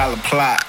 [0.00, 0.64] dollar plot.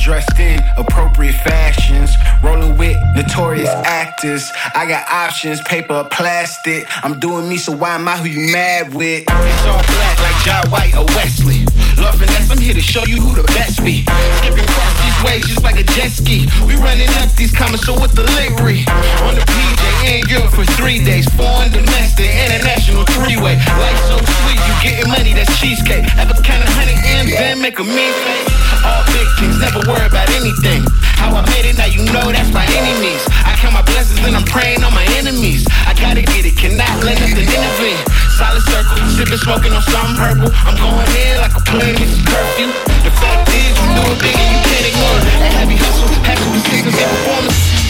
[0.00, 2.10] dressed in appropriate fashions,
[2.42, 4.50] rolling with notorious actors.
[4.74, 6.84] I got options, paper or plastic.
[7.04, 9.22] I'm doing me, so why am I who you mad with?
[9.28, 11.62] It's all black like John White or Wesley.
[12.02, 14.02] Love finesse, I'm here to show you who the best be.
[14.40, 16.48] Skipping across these waves just like a jet ski.
[16.66, 18.82] We running up these comments, so with delivery.
[19.28, 23.56] On the PJ in Europe for three days, foreign, domestic, international three-way.
[23.56, 26.04] Life so sweet, you getting money, that's cheesecake.
[26.16, 28.48] Have a kind of honey and then make a mean face.
[28.84, 30.84] All big things, never worry about anything.
[31.20, 33.24] How I made it, now you know that's any means.
[33.44, 35.66] I count my blessings and I'm praying on my enemies.
[35.84, 38.00] I gotta get it, cannot let nothing intervene.
[38.40, 40.50] Solid circle, sipping, smoking on something purple.
[40.64, 42.72] I'm going in like a plane, it's curfew.
[43.04, 45.52] The fact is, you do it big and you can't ignore it.
[45.60, 47.89] Heavy hustle, heavy persistence and performance.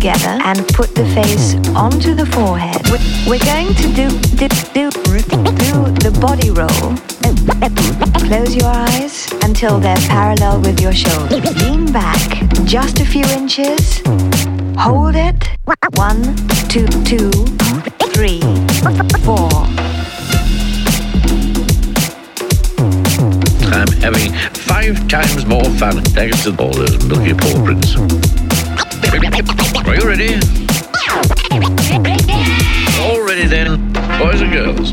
[0.00, 2.80] Together and put the face onto the forehead.
[3.28, 5.30] We're going to do, do, do, do
[6.00, 6.96] the body roll.
[8.28, 11.44] Close your eyes until they're parallel with your shoulders.
[11.62, 14.00] Lean back just a few inches.
[14.78, 15.36] Hold it.
[15.96, 16.34] One,
[16.68, 17.30] two, two,
[18.14, 18.40] three,
[19.24, 19.89] four.
[23.80, 24.30] I'm having
[24.68, 27.96] five times more fun thanks to all those milky paw prints.
[27.96, 28.04] Are
[29.96, 30.36] you ready?
[33.00, 33.80] All ready then,
[34.20, 34.92] boys and girls.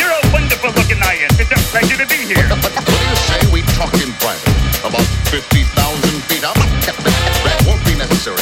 [0.00, 1.28] You're a wonderful looking lion.
[1.36, 2.48] It's a pleasure to be here.
[2.48, 4.48] What do you say we talk in private?
[4.80, 5.68] About 50,000
[6.24, 6.56] feet up?
[6.56, 8.40] That won't be necessary,